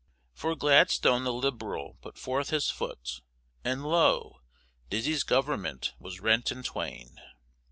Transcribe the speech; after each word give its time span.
For 0.33 0.55
Gladstone 0.55 1.25
the 1.25 1.31
Liberal 1.31 1.99
put 2.01 2.17
forth 2.17 2.49
his 2.49 2.71
foot, 2.71 3.21
and 3.63 3.85
lo, 3.85 4.41
Dizzy's 4.89 5.21
Government 5.21 5.93
was 5.99 6.19
rent 6.19 6.51
in 6.51 6.63
twain. 6.63 7.21